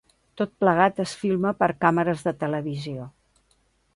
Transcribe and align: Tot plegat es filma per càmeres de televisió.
Tot 0.41 0.53
plegat 0.63 1.01
es 1.03 1.13
filma 1.19 1.51
per 1.59 1.69
càmeres 1.85 2.25
de 2.29 2.35
televisió. 2.45 3.09